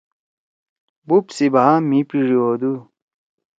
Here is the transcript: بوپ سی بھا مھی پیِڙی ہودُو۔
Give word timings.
بوپ 1.07 1.25
سی 1.35 1.45
بھا 1.53 1.65
مھی 1.87 1.99
پیِڙی 2.09 2.37
ہودُو۔ 2.43 2.73